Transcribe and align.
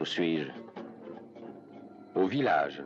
Où 0.00 0.04
suis-je 0.04 0.50
Au 2.14 2.26
village. 2.26 2.82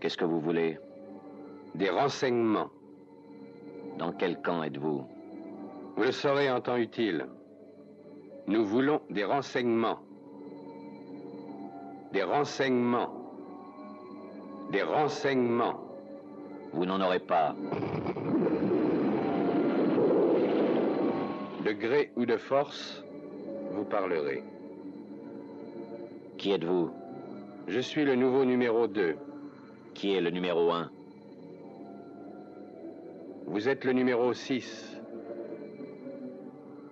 Qu'est-ce 0.00 0.16
que 0.16 0.24
vous 0.24 0.40
voulez 0.40 0.78
Des 1.74 1.90
renseignements. 1.90 2.70
Dans 3.98 4.12
quel 4.12 4.40
camp 4.42 4.62
êtes-vous 4.62 5.06
Vous 5.96 6.02
le 6.02 6.12
saurez 6.12 6.50
en 6.50 6.60
temps 6.60 6.76
utile. 6.76 7.26
Nous 8.46 8.64
voulons 8.64 9.00
des 9.10 9.24
renseignements. 9.24 9.98
Des 12.12 12.22
renseignements. 12.22 13.12
Des 14.70 14.82
renseignements. 14.82 15.80
Vous 16.72 16.84
n'en 16.84 17.00
aurez 17.00 17.20
pas. 17.20 17.54
De 21.64 21.72
gré 21.72 22.12
ou 22.16 22.26
de 22.26 22.36
force, 22.36 23.02
vous 23.72 23.84
parlerez. 23.84 24.42
Qui 26.38 26.52
êtes-vous 26.52 26.90
Je 27.66 27.80
suis 27.80 28.04
le 28.04 28.14
nouveau 28.14 28.44
numéro 28.44 28.86
2. 28.86 29.16
Qui 29.94 30.14
est 30.14 30.20
le 30.20 30.30
numéro 30.30 30.70
1 30.70 30.90
Vous 33.46 33.68
êtes 33.68 33.84
le 33.84 33.92
numéro 33.92 34.32
6. 34.32 35.00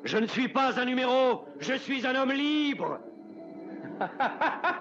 Je 0.04 0.18
ne 0.18 0.26
suis 0.26 0.48
pas 0.48 0.78
un 0.80 0.84
numéro, 0.84 1.44
je 1.58 1.74
suis 1.74 2.06
un 2.06 2.14
homme 2.14 2.32
libre. 2.32 3.00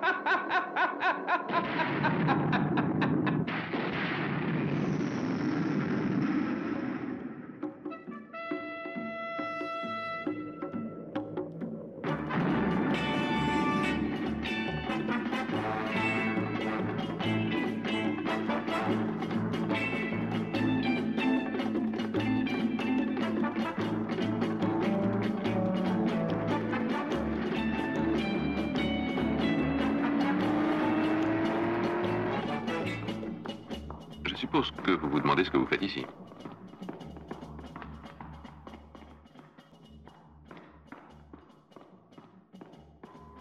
ce 35.44 35.52
que 35.52 35.58
vous 35.58 35.67
faites 35.67 35.81
ici. 35.81 36.05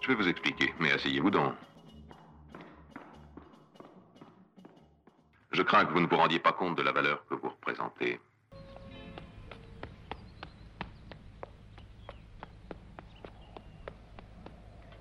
Je 0.00 0.08
vais 0.08 0.14
vous 0.14 0.28
expliquer, 0.28 0.74
mais 0.80 0.92
asseyez-vous 0.92 1.30
donc. 1.30 1.54
Je 5.52 5.62
crains 5.62 5.84
que 5.84 5.92
vous 5.92 6.00
ne 6.00 6.06
vous 6.06 6.16
rendiez 6.16 6.38
pas 6.38 6.52
compte 6.52 6.76
de 6.76 6.82
la 6.82 6.92
valeur 6.92 7.24
que 7.26 7.34
vous 7.34 7.50
représentez. 7.50 8.18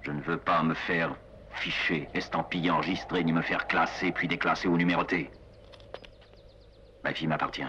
Je 0.01 0.11
ne 0.11 0.21
veux 0.21 0.37
pas 0.37 0.61
me 0.61 0.73
faire 0.73 1.15
ficher, 1.53 2.09
estampiller, 2.13 2.69
enregistrer, 2.69 3.23
ni 3.23 3.33
me 3.33 3.41
faire 3.41 3.67
classer, 3.67 4.11
puis 4.11 4.27
déclasser 4.27 4.67
ou 4.67 4.77
numéroter. 4.77 5.31
Ma 7.03 7.13
fille 7.13 7.27
m'appartient. 7.27 7.63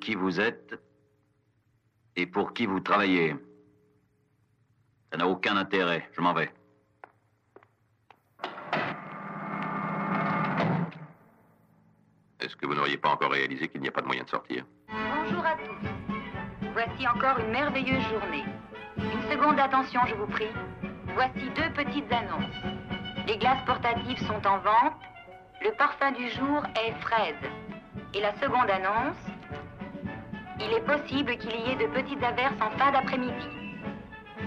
Qui 0.00 0.16
vous 0.16 0.40
êtes 0.40 0.74
et 2.16 2.26
pour 2.26 2.52
qui 2.52 2.66
vous 2.66 2.80
travaillez. 2.80 3.36
Ça 5.10 5.18
n'a 5.18 5.28
aucun 5.28 5.56
intérêt. 5.56 6.08
Je 6.12 6.20
m'en 6.20 6.34
vais. 6.34 6.50
Est-ce 12.40 12.56
que 12.56 12.66
vous 12.66 12.74
n'auriez 12.74 12.96
pas 12.96 13.10
encore 13.10 13.30
réalisé 13.30 13.68
qu'il 13.68 13.80
n'y 13.80 13.88
a 13.88 13.92
pas 13.92 14.00
de 14.00 14.06
moyen 14.06 14.24
de 14.24 14.28
sortir? 14.28 14.64
Bonjour 14.88 15.46
à 15.46 15.54
tous. 15.54 16.68
Voici 16.72 17.06
encore 17.06 17.38
une 17.38 17.52
merveilleuse 17.52 18.02
journée. 18.08 18.44
Une 18.96 19.30
seconde 19.30 19.56
d'attention, 19.56 20.00
je 20.08 20.14
vous 20.16 20.26
prie. 20.26 20.50
Voici 21.14 21.50
deux 21.54 21.72
petites 21.72 22.12
annonces. 22.12 22.56
Les 23.28 23.38
glaces 23.38 23.64
portatives 23.64 24.26
sont 24.26 24.44
en 24.44 24.58
vente. 24.58 25.00
Le 25.62 25.70
parfum 25.76 26.10
du 26.12 26.28
jour 26.30 26.62
est 26.84 26.92
fraise. 27.00 27.50
Et 28.14 28.20
la 28.20 28.34
seconde 28.40 28.70
annonce, 28.70 29.16
il 30.60 30.72
est 30.72 30.84
possible 30.84 31.36
qu'il 31.38 31.54
y 31.60 31.70
ait 31.70 31.76
de 31.76 31.86
petites 31.92 32.22
averses 32.22 32.60
en 32.60 32.70
fin 32.78 32.90
d'après-midi. 32.92 33.48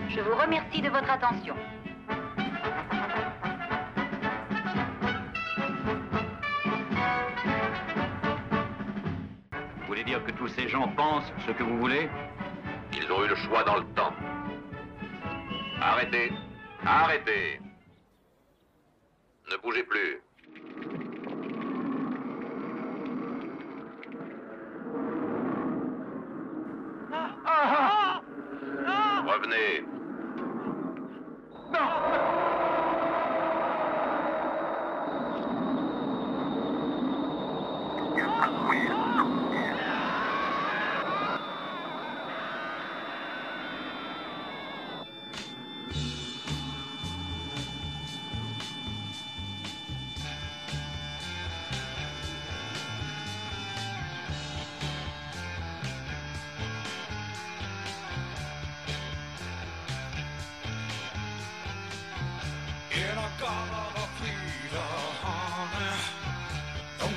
Je 0.10 0.20
vous 0.22 0.36
remercie 0.36 0.82
de 0.82 0.90
votre 0.90 1.10
attention. 1.10 1.56
Vous 9.80 9.88
voulez 9.88 10.04
dire 10.04 10.24
que 10.24 10.32
tous 10.32 10.48
ces 10.50 10.68
gens 10.68 10.88
pensent 10.90 11.32
ce 11.46 11.52
que 11.52 11.64
vous 11.64 11.78
voulez? 11.80 12.10
Ils 12.94 13.12
ont 13.12 13.24
eu 13.24 13.28
le 13.28 13.36
choix 13.36 13.64
dans 13.64 13.78
le 13.78 13.86
temps. 13.96 14.14
Arrêtez. 15.82 16.32
Arrêtez. 16.86 17.60
Ne 19.52 19.58
bougez 19.58 19.84
plus. 19.84 20.22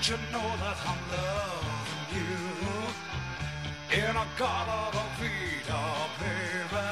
Don't 0.07 0.21
you 0.21 0.33
know 0.33 0.49
that 0.61 0.77
I'm 0.85 0.99
loving 1.13 2.13
you? 2.13 2.37
In 4.03 4.17
a 4.17 4.27
god 4.37 4.69
of 4.95 5.01
Peter, 5.19 5.87
baby. 6.21 6.89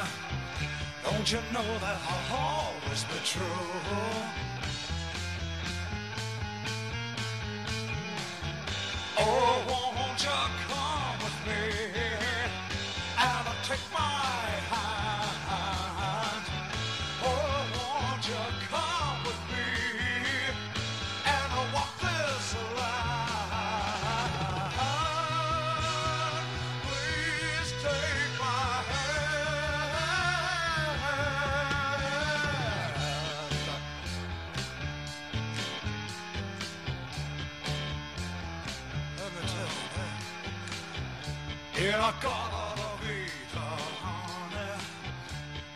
Don't 1.05 1.31
you 1.31 1.41
know 1.53 1.79
that 1.81 1.99
I'll 2.09 2.39
always 2.39 3.05
be 3.05 3.19
true? 3.23 4.62
In 42.03 42.09
a 42.09 42.13
color 42.15 42.99
vita, 43.07 43.67
honey. 44.03 44.75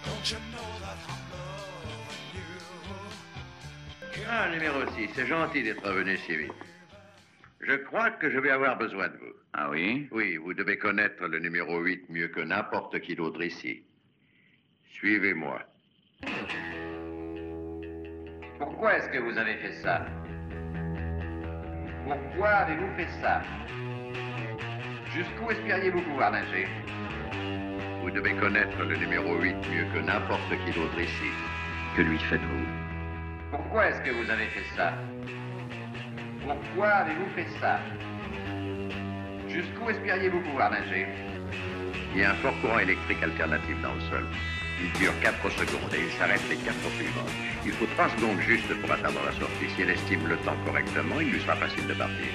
Don't 0.04 0.26
you 0.28 0.38
know 0.50 0.70
that 0.82 0.98
I'm 1.06 1.22
loving 1.30 2.34
you? 2.34 2.50
Ah, 4.28 4.48
numéro 4.50 4.80
6, 4.96 5.10
c'est 5.14 5.26
gentil 5.26 5.62
d'être 5.62 5.86
revenu 5.86 6.16
si 6.16 6.36
vite. 6.36 6.52
Je 7.60 7.76
crois 7.76 8.10
que 8.10 8.28
je 8.28 8.40
vais 8.40 8.50
avoir 8.50 8.76
besoin 8.76 9.06
de 9.06 9.16
vous. 9.18 9.34
Ah 9.52 9.70
oui? 9.70 10.08
Oui, 10.10 10.36
vous 10.36 10.52
devez 10.52 10.76
connaître 10.78 11.28
le 11.28 11.38
numéro 11.38 11.78
8 11.78 12.10
mieux 12.10 12.26
que 12.26 12.40
n'importe 12.40 12.98
qui 12.98 13.14
d'autre 13.14 13.42
ici. 13.44 13.84
Suivez-moi. 14.94 15.62
Pourquoi 18.58 18.96
est-ce 18.96 19.08
que 19.10 19.18
vous 19.18 19.38
avez 19.38 19.58
fait 19.58 19.74
ça? 19.74 20.04
Pourquoi 22.04 22.48
avez-vous 22.48 22.96
fait 22.96 23.12
ça? 23.22 23.42
Jusqu'où 25.16 25.50
espériez-vous 25.50 26.02
pouvoir 26.02 26.30
nager 26.30 26.68
Vous 28.02 28.10
devez 28.10 28.34
connaître 28.34 28.76
le 28.82 28.96
numéro 28.96 29.34
8 29.36 29.54
mieux 29.72 29.86
que 29.94 30.04
n'importe 30.04 30.50
qui 30.50 30.72
d'autre 30.72 31.00
ici. 31.00 31.30
Que 31.96 32.02
lui 32.02 32.18
faites-vous 32.18 32.66
Pourquoi 33.50 33.88
est-ce 33.88 34.02
que 34.02 34.10
vous 34.10 34.28
avez 34.28 34.44
fait 34.48 34.66
ça 34.76 34.92
Pourquoi 36.44 36.88
avez-vous 36.88 37.30
fait 37.34 37.46
ça 37.58 37.78
Jusqu'où 39.48 39.88
espériez-vous 39.88 40.40
pouvoir 40.40 40.70
nager 40.70 41.06
Il 42.12 42.20
y 42.20 42.24
a 42.24 42.32
un 42.32 42.34
fort 42.34 42.60
courant 42.60 42.80
électrique 42.80 43.22
alternatif 43.22 43.80
dans 43.80 43.94
le 43.94 44.00
sol. 44.10 44.26
Il 44.82 44.92
dure 45.00 45.18
4 45.22 45.50
secondes 45.52 45.94
et 45.94 46.04
il 46.04 46.10
s'arrête 46.18 46.46
les 46.50 46.56
4 46.56 46.74
suivantes. 46.98 47.32
Il 47.64 47.72
faut 47.72 47.86
3 47.86 48.10
secondes 48.10 48.40
juste 48.40 48.68
pour 48.82 48.92
atteindre 48.92 49.24
la 49.24 49.32
sortie. 49.32 49.70
Si 49.74 49.80
elle 49.80 49.90
estime 49.96 50.28
le 50.28 50.36
temps 50.44 50.60
correctement, 50.66 51.20
il 51.20 51.30
lui 51.30 51.40
sera 51.40 51.56
facile 51.56 51.86
de 51.86 51.94
partir. 51.94 52.28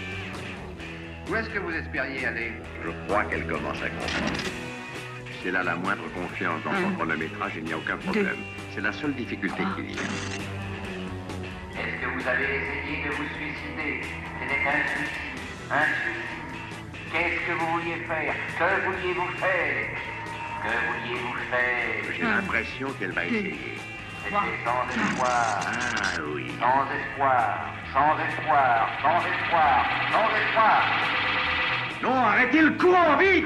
Où 1.32 1.36
est-ce 1.38 1.50
que 1.50 1.60
vous 1.60 1.72
espériez 1.72 2.26
aller 2.26 2.52
Je 2.84 2.90
crois 3.08 3.24
qu'elle 3.24 3.48
commence 3.48 3.82
à 3.82 3.90
comprendre. 3.90 4.34
Si 5.42 5.48
elle 5.48 5.56
a 5.56 5.64
la 5.64 5.76
moindre 5.76 6.04
confiance 6.14 6.62
dans 6.66 6.74
son 6.74 6.92
chronométrage, 6.92 7.54
il 7.56 7.64
n'y 7.64 7.72
a 7.72 7.78
aucun 7.78 7.96
problème. 7.96 8.36
C'est 8.76 8.82
la 8.82 8.92
seule 8.92 9.14
difficulté 9.14 9.64
qu'il 9.78 9.92
y 9.92 9.98
a. 9.98 10.02
Est-ce 11.80 12.02
que 12.02 12.08
vous 12.14 12.28
avez 12.28 12.44
essayé 12.44 13.06
de 13.06 13.12
vous 13.12 13.24
suicider? 13.38 14.02
C'était 14.42 14.68
un 14.68 14.84
suicide. 14.92 15.40
Un 15.72 15.88
suicide. 16.04 16.52
Qu'est-ce 17.14 17.48
que 17.48 17.54
vous 17.58 17.68
vouliez 17.80 18.00
faire? 18.04 18.36
Que 18.60 18.68
vouliez-vous 18.86 19.32
faire? 19.38 19.88
Que 20.64 20.74
vouliez-vous 20.92 21.36
faire? 21.50 22.14
J'ai 22.14 22.24
l'impression 22.24 22.92
qu'elle 23.00 23.14
va 23.14 23.26
essayer. 23.26 23.78
C'était 24.24 24.36
sans 24.64 24.86
espoir. 24.90 25.62
Ah 25.64 26.20
oui. 26.34 26.52
Sans 26.60 26.86
espoir. 26.96 27.74
Sans 27.94 28.14
espoir. 28.20 28.90
Sans 29.02 29.20
espoir. 29.20 29.86
Sans 30.12 30.30
espoir. 30.38 30.82
Non, 32.04 32.26
arrêtez 32.26 32.62
le 32.62 32.72
courant, 32.72 33.18
vite 33.18 33.46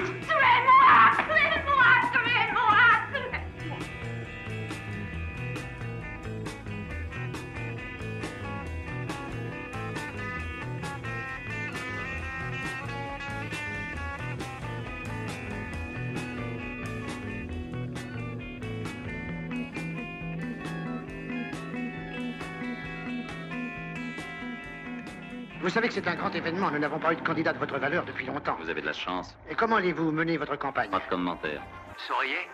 savez 25.76 25.90
que 25.90 25.94
c'est 25.94 26.08
un 26.08 26.16
grand 26.16 26.34
événement. 26.34 26.72
Nous 26.72 26.80
n'avons 26.80 27.00
pas 27.00 27.12
eu 27.12 27.18
de 27.18 27.22
candidat 27.22 27.52
de 27.52 27.58
votre 27.58 27.78
valeur 27.78 28.06
depuis 28.06 28.26
longtemps. 28.26 28.56
Vous 28.62 28.70
avez 28.70 28.80
de 28.80 28.86
la 28.86 28.94
chance. 28.94 29.36
Et 29.50 29.56
comment 29.56 29.76
allez-vous 29.76 30.10
mener 30.10 30.38
votre 30.38 30.56
campagne 30.56 30.90
Pas 30.90 31.00
de 31.00 31.10
commentaires. 31.10 31.62
Sauriez 31.98 32.48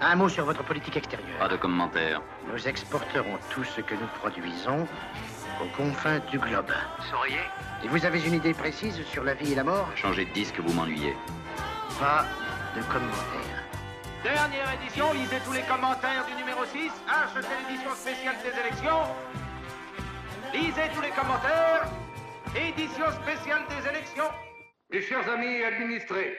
Un 0.00 0.14
mot 0.14 0.28
sur 0.28 0.44
votre 0.44 0.62
politique 0.62 0.96
extérieure. 0.96 1.38
Pas 1.40 1.48
de 1.48 1.56
commentaires. 1.56 2.22
Nous 2.46 2.68
exporterons 2.68 3.36
tout 3.50 3.64
ce 3.64 3.80
que 3.80 3.94
nous 3.94 4.06
produisons 4.20 4.86
aux 5.60 5.76
confins 5.76 6.20
du 6.30 6.38
globe. 6.38 6.70
Sauriez 7.10 7.40
Et 7.82 7.88
vous 7.88 8.06
avez 8.06 8.24
une 8.24 8.34
idée 8.34 8.54
précise 8.54 9.04
sur 9.06 9.24
la 9.24 9.34
vie 9.34 9.54
et 9.54 9.56
la 9.56 9.64
mort 9.64 9.88
Changez 9.96 10.26
de 10.26 10.32
disque, 10.32 10.60
vous 10.60 10.72
m'ennuyez. 10.72 11.16
Pas 11.98 12.26
de 12.76 12.82
commentaires. 12.82 13.64
Dernière 14.22 14.72
édition, 14.80 15.12
lisez 15.14 15.40
tous 15.44 15.52
les 15.52 15.62
commentaires 15.62 16.24
du 16.28 16.34
numéro 16.36 16.64
6, 16.64 16.92
achetez 17.08 17.48
l'édition 17.68 17.90
spéciale 17.96 18.36
des 18.44 18.56
élections. 18.60 19.02
Lisez 20.54 20.90
tous 20.94 21.02
les 21.02 21.10
commentaires, 21.10 21.88
édition 22.56 23.10
spéciale 23.22 23.62
des 23.68 23.88
élections. 23.88 24.30
Mes 24.90 25.02
chers 25.02 25.28
amis 25.28 25.62
administrés, 25.62 26.36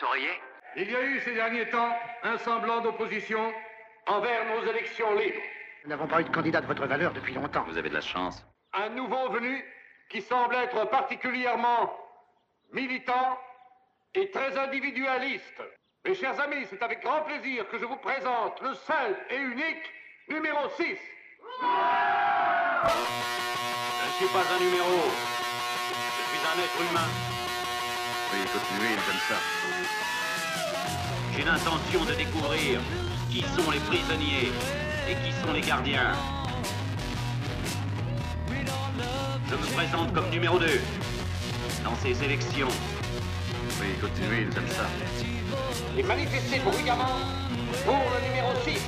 Sauriez 0.00 0.40
il 0.78 0.90
y 0.90 0.94
a 0.94 1.02
eu 1.02 1.20
ces 1.20 1.32
derniers 1.32 1.68
temps 1.70 1.96
un 2.22 2.36
semblant 2.36 2.82
d'opposition 2.82 3.50
envers 4.06 4.44
nos 4.44 4.70
élections 4.70 5.14
libres. 5.14 5.40
Nous 5.84 5.90
n'avons 5.90 6.06
pas 6.06 6.20
eu 6.20 6.24
de 6.24 6.28
candidat 6.28 6.60
de 6.60 6.66
votre 6.66 6.86
valeur 6.86 7.14
depuis 7.14 7.32
longtemps. 7.32 7.64
Vous 7.66 7.78
avez 7.78 7.88
de 7.88 7.94
la 7.94 8.02
chance. 8.02 8.44
Un 8.74 8.90
nouveau 8.90 9.30
venu 9.30 9.64
qui 10.10 10.20
semble 10.20 10.54
être 10.54 10.84
particulièrement 10.90 11.98
militant 12.72 13.38
et 14.14 14.30
très 14.30 14.56
individualiste. 14.58 15.62
Mes 16.04 16.14
chers 16.14 16.38
amis, 16.40 16.66
c'est 16.68 16.82
avec 16.82 17.02
grand 17.02 17.22
plaisir 17.22 17.66
que 17.70 17.78
je 17.78 17.86
vous 17.86 17.96
présente 17.96 18.60
le 18.60 18.74
seul 18.74 19.16
et 19.30 19.36
unique 19.36 19.90
numéro 20.28 20.68
6. 20.76 20.82
Je 20.82 20.86
ne 24.04 24.10
suis 24.18 24.28
pas 24.28 24.44
un 24.54 24.58
numéro. 24.60 25.45
Suis 26.36 26.44
un 26.44 26.62
être 26.62 26.90
humain. 26.90 27.08
Oui, 28.30 28.40
continuez, 28.52 28.96
comme 29.06 29.20
ça. 29.26 29.36
J'ai 31.34 31.44
l'intention 31.44 32.04
de 32.04 32.12
découvrir 32.12 32.80
qui 33.30 33.40
sont 33.40 33.70
les 33.70 33.78
prisonniers 33.78 34.52
et 35.08 35.14
qui 35.14 35.32
sont 35.32 35.52
les 35.54 35.62
gardiens. 35.62 36.12
Je 39.48 39.54
me 39.54 39.66
présente 39.74 40.12
comme 40.12 40.28
numéro 40.28 40.58
2 40.58 40.66
dans 41.84 41.96
ces 42.02 42.22
élections. 42.22 42.68
Oui, 43.80 43.88
continuez, 43.98 44.46
comme 44.54 44.68
ça. 44.68 44.84
Et 45.96 46.02
manifestez 46.02 46.58
bruyamment 46.58 47.18
pour 47.86 47.94
le 47.94 48.28
numéro 48.28 48.52
6. 48.62 48.78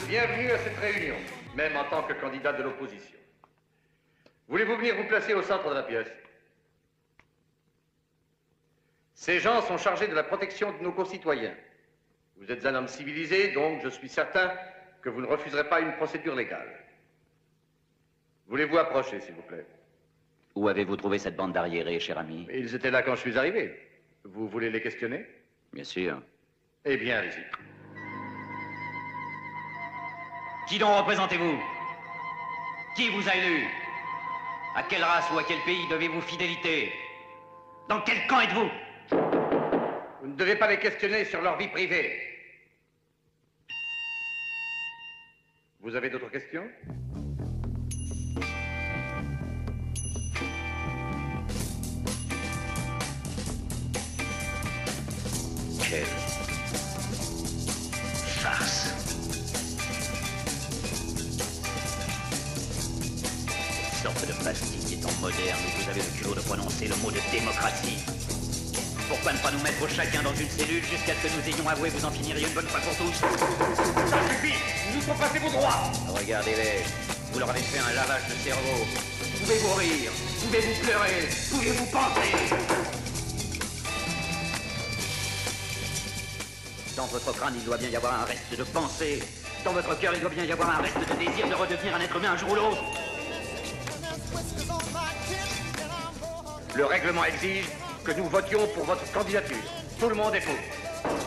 Vous 0.00 0.06
êtes 0.06 0.22
le 0.22 0.26
bienvenu 0.26 0.50
à 0.50 0.58
cette 0.58 0.78
réunion, 0.78 1.16
même 1.54 1.76
en 1.76 1.84
tant 1.84 2.02
que 2.02 2.14
candidat 2.14 2.54
de 2.54 2.62
l'opposition. 2.62 3.18
Voulez-vous 4.48 4.76
venir 4.76 4.96
vous 4.96 5.04
placer 5.04 5.34
au 5.34 5.42
centre 5.42 5.68
de 5.68 5.74
la 5.74 5.82
pièce? 5.82 6.10
Ces 9.14 9.40
gens 9.40 9.60
sont 9.60 9.76
chargés 9.76 10.08
de 10.08 10.14
la 10.14 10.22
protection 10.22 10.72
de 10.72 10.82
nos 10.82 10.92
concitoyens. 10.92 11.54
Vous 12.36 12.50
êtes 12.50 12.64
un 12.64 12.74
homme 12.76 12.88
civilisé, 12.88 13.52
donc 13.52 13.82
je 13.82 13.90
suis 13.90 14.08
certain 14.08 14.50
que 15.02 15.10
vous 15.10 15.20
ne 15.20 15.26
refuserez 15.26 15.68
pas 15.68 15.80
une 15.80 15.92
procédure 15.96 16.34
légale. 16.34 16.68
Voulez-vous 18.46 18.78
approcher, 18.78 19.20
s'il 19.20 19.34
vous 19.34 19.42
plaît? 19.42 19.66
Où 20.54 20.68
avez-vous 20.68 20.96
trouvé 20.96 21.18
cette 21.18 21.36
bande 21.36 21.52
d'arriérés, 21.52 22.00
cher 22.00 22.16
ami? 22.16 22.48
Ils 22.52 22.74
étaient 22.74 22.90
là 22.90 23.02
quand 23.02 23.16
je 23.16 23.20
suis 23.20 23.38
arrivé. 23.38 23.78
Vous 24.24 24.48
voulez 24.48 24.70
les 24.70 24.80
questionner? 24.80 25.26
Bien 25.72 25.84
sûr. 25.84 26.22
Eh 26.86 26.96
bien, 26.96 27.18
allez-y. 27.18 27.44
Qui 30.70 30.78
donc 30.78 30.96
représentez-vous? 30.98 31.58
Qui 32.94 33.08
vous 33.08 33.28
a 33.28 33.34
élu? 33.34 33.66
À 34.76 34.84
quelle 34.84 35.02
race 35.02 35.28
ou 35.32 35.38
à 35.40 35.42
quel 35.42 35.58
pays 35.62 35.88
devez-vous 35.88 36.20
fidélité? 36.20 36.92
Dans 37.88 38.00
quel 38.02 38.24
camp 38.28 38.40
êtes-vous? 38.40 38.70
Vous 40.20 40.28
ne 40.28 40.36
devez 40.36 40.54
pas 40.54 40.68
les 40.68 40.78
questionner 40.78 41.24
sur 41.24 41.42
leur 41.42 41.56
vie 41.56 41.66
privée. 41.66 42.20
Vous 45.80 45.96
avez 45.96 46.08
d'autres 46.08 46.30
questions? 46.30 46.68
Quelle 55.82 56.19
sorte 64.10 64.26
de 64.26 64.44
pastille 64.44 64.94
étant 64.94 65.12
moderne 65.20 65.60
vous 65.78 65.88
avez 65.88 66.00
le 66.00 66.18
culot 66.18 66.34
de 66.34 66.40
prononcer 66.40 66.88
le 66.88 66.96
mot 66.96 67.10
de 67.10 67.20
démocratie. 67.30 67.98
Pourquoi 69.08 69.32
ne 69.32 69.38
pas 69.38 69.50
nous 69.50 69.62
mettre 69.62 69.86
chacun 69.88 70.22
dans 70.22 70.34
une 70.34 70.48
cellule 70.50 70.82
jusqu'à 70.82 71.14
ce 71.14 71.26
que 71.26 71.30
nous 71.34 71.54
ayons 71.54 71.68
avoué 71.68 71.90
vous 71.90 72.04
en 72.04 72.10
finiriez 72.10 72.46
une 72.46 72.54
bonne 72.54 72.66
fois 72.66 72.80
pour 72.80 72.96
tous? 72.96 73.14
Ça 73.20 74.18
suffit 74.28 74.58
Ils 74.88 74.96
nous 74.96 75.02
sont 75.02 75.14
vos 75.14 75.50
droits 75.50 75.92
Regardez-les. 76.08 76.84
Vous 77.32 77.38
leur 77.38 77.50
avez 77.50 77.60
fait 77.60 77.78
un 77.78 77.92
lavage 77.94 78.22
de 78.28 78.34
cerveau. 78.42 78.86
Pouvez-vous 79.40 79.74
rire? 79.74 80.10
Pouvez-vous 80.42 80.80
pleurer? 80.82 81.28
Pouvez-vous 81.50 81.86
penser? 81.86 82.54
Dans 86.96 87.06
votre 87.06 87.32
crâne, 87.32 87.54
il 87.56 87.64
doit 87.64 87.78
bien 87.78 87.88
y 87.88 87.96
avoir 87.96 88.14
un 88.22 88.24
reste 88.24 88.58
de 88.58 88.64
pensée. 88.64 89.22
Dans 89.64 89.72
votre 89.72 89.98
cœur, 89.98 90.12
il 90.14 90.20
doit 90.20 90.30
bien 90.30 90.44
y 90.44 90.52
avoir 90.52 90.70
un 90.70 90.82
reste 90.82 90.98
de 90.98 91.24
désir 91.24 91.48
de 91.48 91.54
redevenir 91.54 91.94
un 91.94 92.00
être 92.00 92.16
humain 92.16 92.32
un 92.32 92.36
jour 92.36 92.50
ou 92.50 92.54
l'autre. 92.54 92.99
Le 96.80 96.86
règlement 96.86 97.26
exige 97.26 97.66
que 98.02 98.12
nous 98.12 98.24
votions 98.24 98.66
pour 98.74 98.86
votre 98.86 99.12
candidature. 99.12 99.58
Tout 99.98 100.08
le 100.08 100.14
monde 100.14 100.34
est 100.34 100.40
pour. 100.40 100.54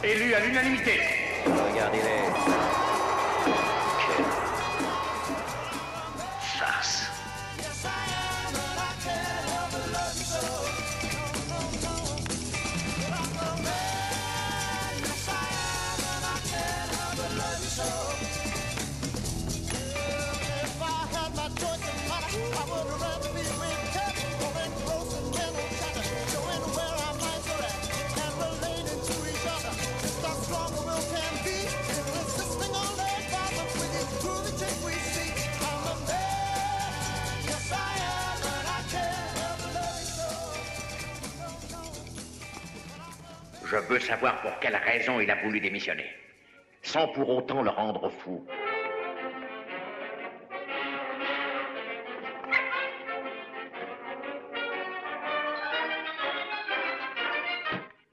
Élu 0.04 0.34
à 0.34 0.40
l'unanimité. 0.40 1.00
Regardez-les. 1.46 2.93
Je 43.74 43.80
veux 43.80 44.00
savoir 44.00 44.40
pour 44.42 44.60
quelle 44.60 44.76
raison 44.76 45.20
il 45.20 45.32
a 45.32 45.36
voulu 45.42 45.60
démissionner, 45.60 46.06
sans 46.84 47.08
pour 47.08 47.28
autant 47.28 47.64
le 47.64 47.72
rendre 47.72 48.08
fou. 48.08 48.46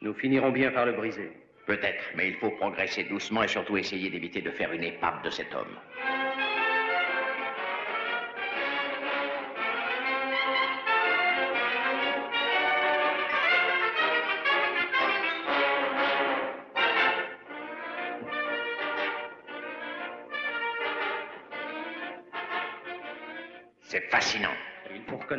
Nous 0.01 0.15
finirons 0.15 0.51
bien 0.51 0.71
par 0.71 0.87
le 0.87 0.93
briser. 0.93 1.31
Peut-être, 1.67 2.05
mais 2.15 2.29
il 2.29 2.37
faut 2.37 2.53
progresser 2.53 3.05
doucement 3.05 3.43
et 3.43 3.49
surtout 3.49 3.77
essayer 3.77 4.09
d'éviter 4.09 4.41
de 4.41 4.51
faire 4.53 4.73
une 4.73 4.85
épave 4.85 5.23
de 5.23 5.29
cet 5.29 5.55
homme. 5.55 5.77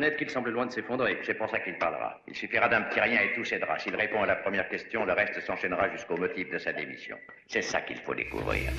Reconnaître 0.02 0.18
qu'il 0.18 0.30
semble 0.30 0.50
loin 0.50 0.66
de 0.66 0.72
s'effondrer. 0.72 1.16
C'est 1.22 1.34
pour 1.34 1.48
ça 1.48 1.60
qu'il 1.60 1.78
parlera. 1.78 2.20
Il 2.26 2.34
suffira 2.34 2.68
d'un 2.68 2.82
petit 2.82 2.98
rien 2.98 3.20
et 3.20 3.32
tout 3.34 3.44
cédera. 3.44 3.78
S'il 3.78 3.94
répond 3.94 4.20
à 4.20 4.26
la 4.26 4.34
première 4.34 4.68
question, 4.68 5.04
le 5.04 5.12
reste 5.12 5.40
s'enchaînera 5.42 5.88
jusqu'au 5.90 6.16
motif 6.16 6.50
de 6.50 6.58
sa 6.58 6.72
démission. 6.72 7.16
C'est 7.46 7.62
ça 7.62 7.82
qu'il 7.82 7.98
faut 7.98 8.12
découvrir. 8.12 8.72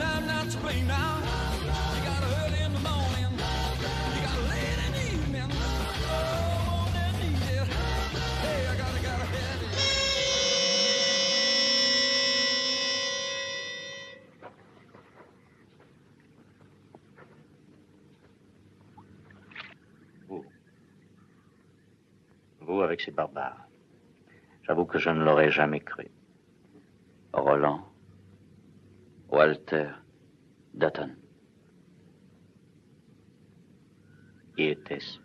It. 0.00 0.28
Vous 22.68 22.82
avec 22.82 23.00
ces 23.00 23.10
barbares. 23.10 23.66
J'avoue 24.62 24.84
que 24.84 24.98
je 24.98 25.08
ne 25.08 25.24
l'aurais 25.24 25.50
jamais 25.50 25.80
cru. 25.80 26.06
Roland, 27.32 27.87
Walter, 29.30 29.90
Dutton. 30.74 31.10
Qui 34.56 34.64
était-ce 34.64 35.18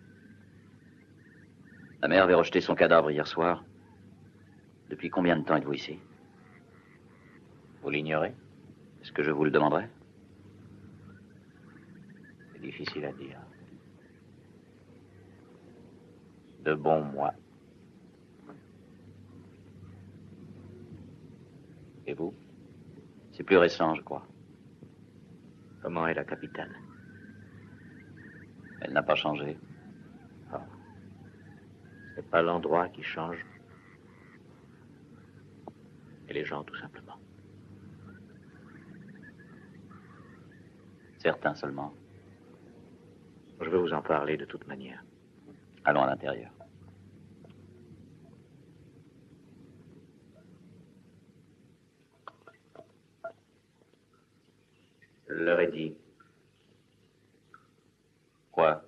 La 2.02 2.10
mère 2.10 2.24
avait 2.24 2.34
rejeté 2.34 2.60
son 2.60 2.76
cadavre 2.76 3.12
hier 3.12 3.26
soir. 3.26 3.64
Depuis 4.90 5.10
combien 5.10 5.38
de 5.38 5.44
temps 5.44 5.56
êtes-vous 5.56 5.74
ici? 5.74 6.00
Vous 7.82 7.90
l'ignorez? 7.90 8.36
Est-ce 9.02 9.12
que 9.12 9.24
je 9.24 9.32
vous 9.32 9.46
le 9.46 9.52
demanderai? 9.52 9.88
C'est 12.52 12.62
difficile 12.62 13.06
à 13.06 13.14
dire. 13.14 13.40
De 16.64 16.74
bons 16.74 17.04
mois. 17.04 17.34
Et 22.06 22.14
vous? 22.14 22.34
C'est 23.34 23.44
plus 23.44 23.58
récent, 23.58 23.96
je 23.96 24.02
crois. 24.02 24.26
Comment 25.82 26.08
est 26.08 26.14
la 26.14 26.24
capitale? 26.24 26.72
Elle 28.82 28.94
n'a 28.94 29.04
pas 29.04 29.16
changé. 29.16 29.58
C'est 32.16 32.30
pas 32.30 32.44
l'endroit 32.44 32.90
qui 32.90 33.02
change. 33.02 33.44
Et 36.30 36.34
les 36.34 36.46
gens, 36.46 36.64
tout 36.64 36.76
simplement. 36.76 37.20
Certains 41.18 41.56
seulement. 41.56 41.94
Je 43.60 43.70
vais 43.70 43.80
vous 43.80 43.94
en 43.94 44.02
parler 44.02 44.38
de 44.38 44.46
toute 44.46 44.68
manière. 44.68 45.04
Allons 45.86 46.04
à 46.04 46.08
l'intérieur. 46.08 46.52
Je 55.23 55.23
leur 55.36 55.60
ai 55.60 55.68
dit. 55.68 55.96
Quoi? 58.52 58.84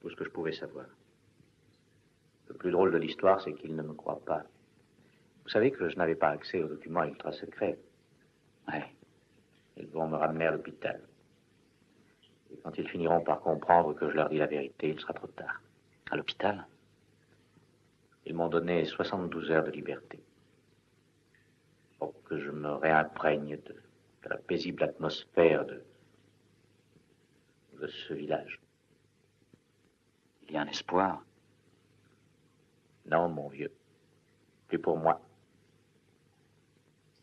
Tout 0.00 0.10
ce 0.10 0.16
que 0.16 0.24
je 0.24 0.30
pouvais 0.30 0.52
savoir. 0.52 0.86
Le 2.48 2.54
plus 2.54 2.70
drôle 2.70 2.92
de 2.92 2.98
l'histoire, 2.98 3.40
c'est 3.40 3.54
qu'ils 3.54 3.76
ne 3.76 3.82
me 3.82 3.94
croient 3.94 4.24
pas. 4.24 4.42
Vous 5.44 5.50
savez 5.50 5.70
que 5.70 5.88
je 5.88 5.96
n'avais 5.96 6.14
pas 6.14 6.30
accès 6.30 6.62
aux 6.62 6.68
documents 6.68 7.04
ultra 7.04 7.32
secrets. 7.32 7.78
Ouais. 8.68 8.84
Ils 9.76 9.86
vont 9.88 10.08
me 10.08 10.16
ramener 10.16 10.46
à 10.46 10.52
l'hôpital. 10.52 11.00
Et 12.52 12.56
quand 12.62 12.76
ils 12.78 12.88
finiront 12.88 13.20
par 13.20 13.40
comprendre 13.40 13.94
que 13.94 14.08
je 14.10 14.14
leur 14.14 14.28
dis 14.28 14.38
la 14.38 14.46
vérité, 14.46 14.88
il 14.88 15.00
sera 15.00 15.12
trop 15.12 15.26
tard. 15.28 15.60
À 16.10 16.16
l'hôpital? 16.16 16.66
Ils 18.26 18.34
m'ont 18.34 18.48
donné 18.48 18.84
72 18.84 19.50
heures 19.50 19.64
de 19.64 19.70
liberté. 19.70 20.18
Pour 21.98 22.14
que 22.24 22.38
je 22.38 22.50
me 22.50 22.72
réimprègne 22.72 23.56
de, 23.56 23.74
de 24.24 24.30
la 24.30 24.38
paisible 24.38 24.82
atmosphère 24.82 25.64
de, 25.66 25.84
de 27.80 27.86
ce 27.86 28.14
village. 28.14 28.60
Il 30.48 30.54
y 30.54 30.56
a 30.56 30.62
un 30.62 30.66
espoir 30.66 31.24
Non, 33.06 33.28
mon 33.28 33.48
vieux. 33.48 33.72
Plus 34.68 34.78
pour 34.78 34.96
moi. 34.96 35.20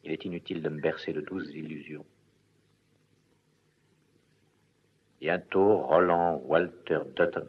Il 0.03 0.11
est 0.11 0.25
inutile 0.25 0.61
de 0.61 0.69
me 0.69 0.81
bercer 0.81 1.13
de 1.13 1.21
douces 1.21 1.49
illusions. 1.53 2.05
Bientôt, 5.19 5.77
Roland 5.77 6.41
Walter 6.45 6.99
Dutton 7.15 7.47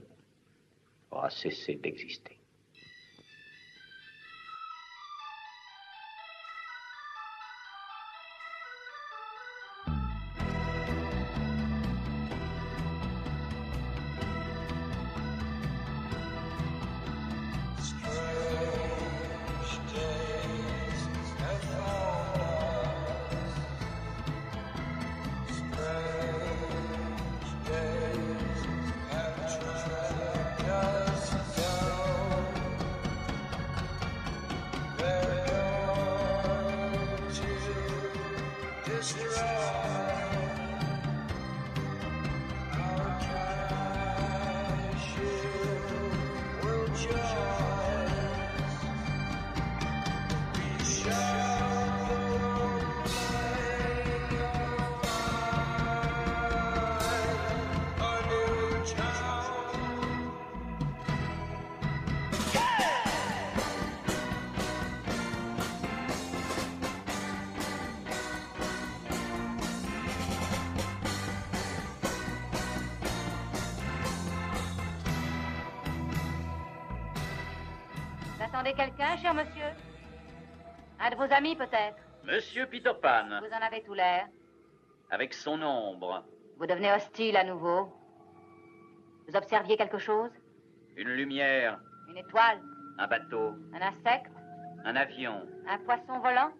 aura 1.10 1.30
cessé 1.30 1.76
d'exister. 1.76 2.41
Attendez 78.62 78.76
quelqu'un, 78.76 79.16
cher 79.16 79.34
monsieur 79.34 79.70
Un 81.00 81.10
de 81.10 81.16
vos 81.16 81.32
amis, 81.32 81.56
peut-être 81.56 81.96
Monsieur 82.24 82.66
Peter 82.66 82.92
Pan, 83.02 83.24
Vous 83.40 83.52
en 83.52 83.66
avez 83.66 83.82
tout 83.82 83.94
l'air. 83.94 84.28
avec 85.10 85.34
son 85.34 85.60
ombre, 85.62 86.24
Vous 86.58 86.66
devenez 86.66 86.92
hostile 86.92 87.36
à 87.36 87.44
nouveau. 87.44 87.92
Vous 89.28 89.36
observiez 89.36 89.76
quelque 89.76 89.98
chose 89.98 90.30
une 90.96 91.08
lumière, 91.08 91.80
Une 92.08 92.18
étoile 92.18 92.60
un 92.98 93.06
bateau, 93.08 93.54
Un 93.74 93.80
insecte 93.82 94.30
un 94.84 94.94
avion, 94.96 95.42
Un 95.68 95.78
poisson 95.78 96.18
volant 96.20 96.52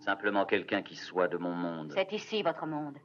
simplement 0.00 0.44
quelqu'un 0.44 0.82
qui 0.82 0.94
soit 0.94 1.26
de 1.26 1.36
mon 1.36 1.50
monde. 1.52 1.90
C'est 1.92 2.12
ici 2.12 2.40
votre 2.44 2.64
monde. 2.64 2.96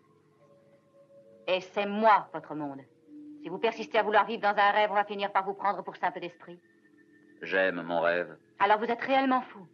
Et 1.48 1.60
c'est 1.62 1.88
moi 1.88 2.30
votre 2.32 2.54
monde. 2.54 2.82
Si 3.42 3.50
vous 3.50 3.58
persistez 3.58 3.98
à 3.98 4.04
vouloir 4.04 4.26
vivre 4.26 4.42
dans 4.42 4.56
un 4.56 4.72
rêve, 4.72 4.92
on 4.92 4.96
va 4.96 5.04
finir 5.04 5.32
par 5.32 5.46
vous 5.46 5.54
prendre 5.54 5.84
pour 5.84 5.96
simple 5.96 6.20
d'esprit. 6.20 6.60
J'aime 7.42 7.82
mon 7.82 8.02
rêve. 8.02 8.38
Alors 8.60 8.78
vous 8.78 8.86
êtes 8.86 9.02
réellement 9.02 9.42
fou. 9.42 9.68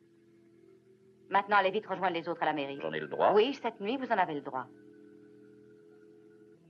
Maintenant, 1.29 1.57
allez 1.57 1.71
vite 1.71 1.85
rejoindre 1.85 2.13
les 2.13 2.29
autres 2.29 2.41
à 2.43 2.45
la 2.45 2.53
mairie. 2.53 2.79
J'en 2.81 2.93
ai 2.93 3.01
le 3.01 3.07
droit. 3.07 3.33
Oui, 3.33 3.53
cette 3.53 3.81
nuit, 3.81 3.97
vous 3.97 4.09
en 4.11 4.17
avez 4.17 4.35
le 4.35 4.41
droit. 4.41 4.65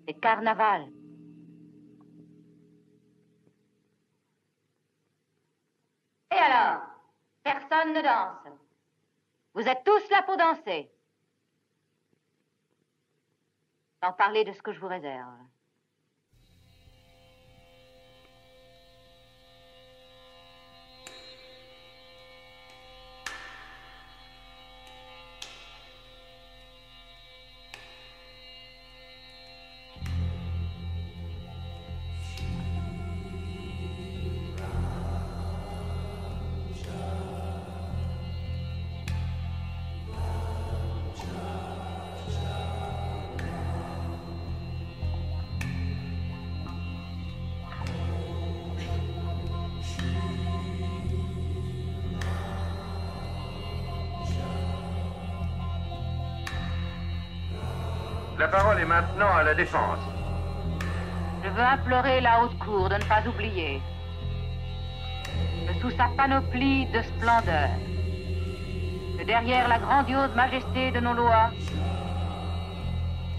C'est 0.08 0.16
carnaval. 0.16 0.88
Et 6.32 6.36
alors 6.36 6.82
Personne 7.48 7.94
ne 7.94 8.02
danse. 8.02 8.54
Vous 9.54 9.62
êtes 9.62 9.84
tous 9.86 10.10
là 10.10 10.22
pour 10.24 10.36
danser. 10.36 10.92
Sans 14.04 14.12
parler 14.12 14.44
de 14.44 14.52
ce 14.52 14.62
que 14.62 14.74
je 14.74 14.80
vous 14.82 14.90
réserve. 14.90 15.32
La 58.50 58.60
parole 58.60 58.80
est 58.80 58.86
maintenant 58.86 59.36
à 59.36 59.44
la 59.44 59.54
défense. 59.54 60.00
Je 61.44 61.50
veux 61.50 61.62
implorer 61.62 62.22
la 62.22 62.42
haute 62.42 62.58
cour 62.60 62.88
de 62.88 62.96
ne 62.96 63.04
pas 63.04 63.22
oublier 63.28 63.82
que 65.68 65.74
sous 65.82 65.92
sa 65.98 66.06
panoplie 66.16 66.86
de 66.86 67.02
splendeur, 67.02 67.72
que 69.20 69.26
derrière 69.26 69.68
la 69.68 69.80
grandiose 69.80 70.34
majesté 70.34 70.92
de 70.92 71.02
nos 71.02 71.12
lois, 71.12 71.52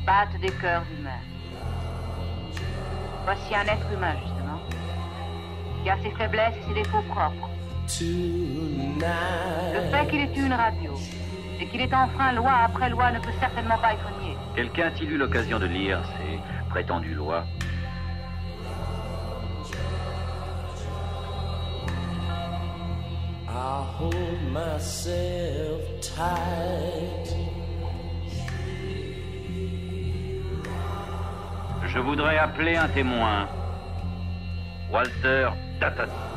battent 0.05 0.38
des 0.42 0.53
cœurs 0.61 0.85
humains. 0.99 1.25
Voici 3.25 3.55
un 3.55 3.62
être 3.62 3.90
humain, 3.90 4.14
justement, 4.23 4.61
qui 5.83 5.88
a 5.88 5.97
ses 6.03 6.11
faiblesses 6.11 6.55
et 6.55 6.68
ses 6.68 6.75
défauts 6.83 7.05
propres. 7.09 7.49
Le 9.01 9.90
fait 9.90 10.07
qu'il 10.11 10.21
ait 10.21 10.35
une 10.37 10.53
radio 10.53 10.92
et 11.61 11.66
qu'il 11.66 11.81
ait 11.81 11.94
enfreint 11.94 12.33
loi 12.33 12.53
après 12.64 12.90
loi 12.90 13.11
ne 13.11 13.18
peut 13.18 13.33
certainement 13.40 13.79
pas 13.79 13.92
être 13.92 14.11
nié. 14.21 14.37
Quelqu'un 14.55 14.87
a-t-il 14.87 15.12
eu 15.12 15.16
l'occasion 15.16 15.59
de 15.59 15.66
lire 15.66 16.01
ces 16.16 16.38
prétendues 16.71 17.14
lois? 17.14 17.44
I 23.51 23.83
hold 23.99 24.53
myself 24.53 25.83
tight. 26.01 27.35
Je 31.87 31.99
voudrais 31.99 32.38
appeler 32.38 32.77
un 32.77 32.88
témoin. 32.88 33.49
Walter 34.92 35.49
Dutton. 35.81 36.28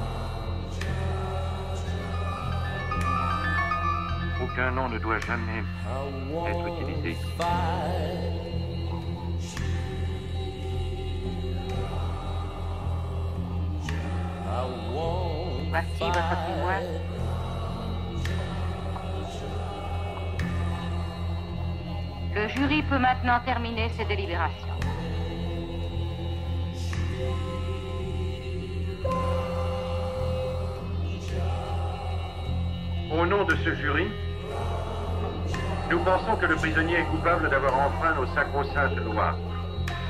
Aucun 4.54 4.72
nom 4.72 4.90
ne 4.90 4.98
doit 4.98 5.20
jamais 5.20 5.64
être 6.46 6.68
utilisé. 6.68 7.16
Voici 15.70 16.00
votre 16.00 16.36
témoin. 16.48 16.82
Le 22.36 22.48
jury 22.50 22.84
peut 22.84 23.00
maintenant 23.00 23.40
terminer 23.46 23.88
ses 23.90 24.04
délibérations. 24.04 24.68
Au 33.14 33.26
nom 33.26 33.46
de 33.46 33.56
ce 33.56 33.76
jury, 33.76 34.08
nous 35.92 36.00
pensons 36.00 36.38
que 36.38 36.46
le 36.46 36.56
prisonnier 36.56 37.00
est 37.00 37.06
coupable 37.06 37.50
d'avoir 37.50 37.78
enfreint 37.78 38.16
nos 38.16 38.26
sacro-saintes 38.34 38.96
lois, 39.04 39.36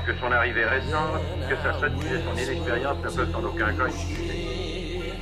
que 0.06 0.14
son 0.14 0.30
arrivée 0.30 0.64
récente, 0.64 1.20
que 1.48 1.56
sa 1.56 1.72
sottise 1.80 2.12
et 2.12 2.22
son 2.22 2.36
inexpérience 2.36 2.98
ne 2.98 3.10
peuvent 3.10 3.36
en 3.36 3.42
aucun 3.42 3.72
cas 3.72 3.86
excuser. 3.86 5.12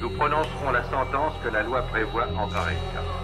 Nous 0.00 0.10
prononcerons 0.10 0.72
la 0.72 0.84
sentence 0.84 1.32
que 1.42 1.48
la 1.48 1.62
loi 1.62 1.82
prévoit 1.90 2.26
en 2.36 2.46
pareil 2.48 2.76
cas. 2.92 3.23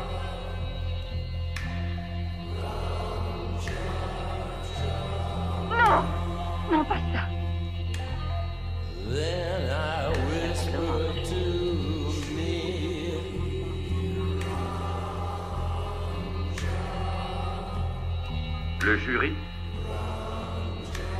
Le 18.83 18.97
jury 18.97 19.35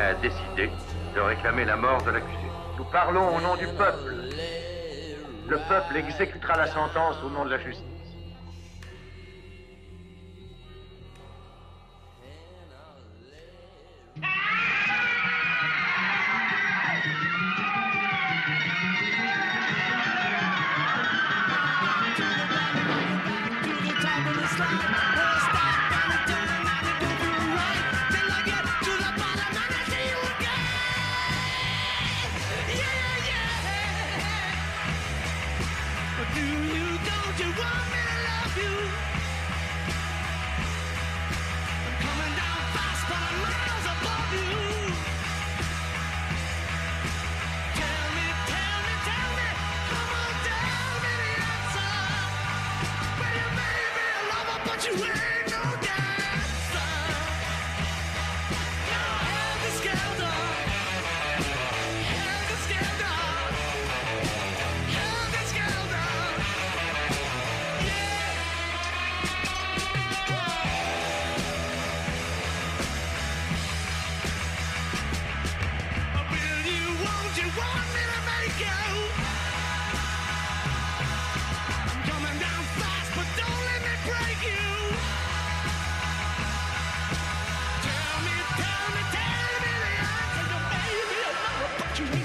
a 0.01 0.15
décidé 0.15 0.71
de 1.15 1.21
réclamer 1.21 1.67
la 1.67 1.77
mort 1.77 2.03
de 2.03 2.11
l'accusé. 2.11 2.39
Nous 2.79 2.85
parlons 2.85 3.37
au 3.37 3.41
nom 3.41 3.55
du 3.57 3.67
peuple. 3.67 4.15
Le 5.47 5.59
peuple 5.69 5.97
exécutera 5.97 6.57
la 6.57 6.69
sentence 6.69 7.17
au 7.23 7.29
nom 7.29 7.45
de 7.45 7.51
la 7.51 7.59
justice. 7.59 8.00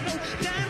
down. 0.05 0.64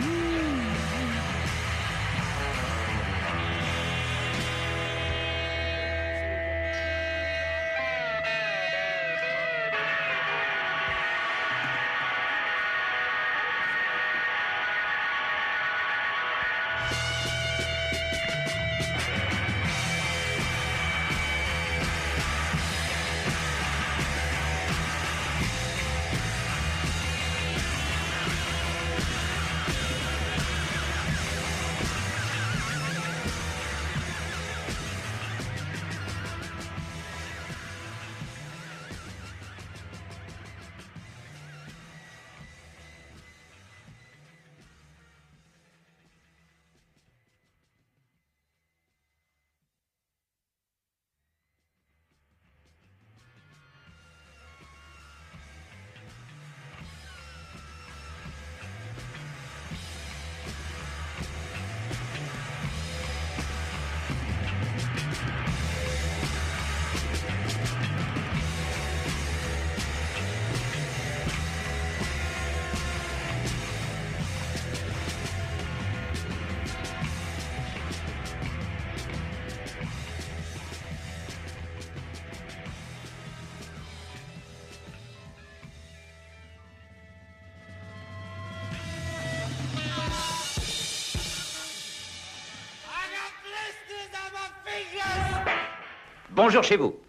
Woo! 0.00 0.31
Bonjour 96.44 96.64
chez 96.64 96.76
vous. 96.76 97.01